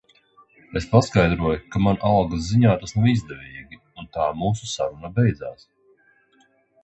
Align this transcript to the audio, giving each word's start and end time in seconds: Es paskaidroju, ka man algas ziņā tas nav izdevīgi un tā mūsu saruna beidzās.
Es 0.79 0.85
paskaidroju, 0.93 1.57
ka 1.75 1.81
man 1.87 1.99
algas 2.11 2.47
ziņā 2.53 2.71
tas 2.83 2.95
nav 2.95 3.05
izdevīgi 3.11 3.79
un 4.03 4.09
tā 4.17 4.25
mūsu 4.39 4.71
saruna 4.71 5.11
beidzās. 5.19 5.69